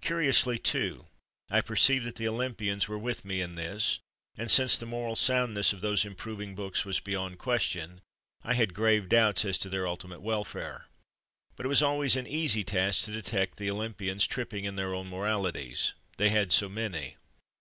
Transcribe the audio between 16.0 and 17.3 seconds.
they had so many.